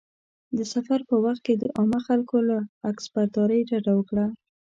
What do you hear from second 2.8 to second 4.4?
عکسبرداري ډډه وکړه.